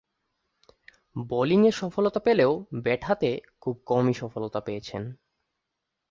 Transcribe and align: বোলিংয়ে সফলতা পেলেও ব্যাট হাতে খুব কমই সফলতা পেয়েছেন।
বোলিংয়ে 1.27 1.71
সফলতা 1.71 2.19
পেলেও 2.19 2.51
ব্যাট 2.83 3.01
হাতে 3.03 3.29
খুব 3.61 3.75
কমই 3.85 4.13
সফলতা 4.13 4.59
পেয়েছেন। 4.59 5.03